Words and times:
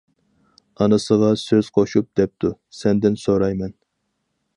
ئانىسىغا 0.85 1.27
سۆز 1.41 1.69
قوشۇپ، 1.75 2.09
دەپتۇ: 2.21 2.51
سەندىن 2.79 3.19
سورايمەن. 3.25 3.77